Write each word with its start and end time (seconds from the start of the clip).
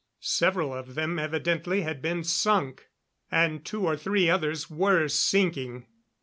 Several 0.21 0.73
of 0.73 0.95
them 0.95 1.19
evidently 1.19 1.83
had 1.83 2.01
been 2.01 2.23
sunk, 2.23 2.87
and 3.29 3.63
two 3.63 3.85
or 3.85 3.95
three 3.95 4.27
others 4.31 4.67
were 4.67 5.07
sinking. 5.07 5.85